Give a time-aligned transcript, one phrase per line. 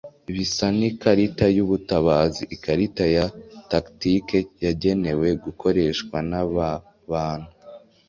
[0.33, 3.25] Bisa n'ikarita y'ubutabazi, ikarita ya
[3.71, 6.67] tactique yagenewe gukoreshwa naba
[7.11, 7.51] bantu